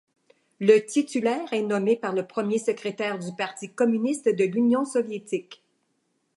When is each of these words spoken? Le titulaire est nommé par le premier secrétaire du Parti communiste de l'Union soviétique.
Le 0.59 0.79
titulaire 0.79 1.53
est 1.53 1.61
nommé 1.61 1.95
par 1.95 2.11
le 2.13 2.25
premier 2.25 2.57
secrétaire 2.57 3.19
du 3.19 3.35
Parti 3.35 3.71
communiste 3.71 4.29
de 4.35 4.45
l'Union 4.45 4.83
soviétique. 4.83 5.63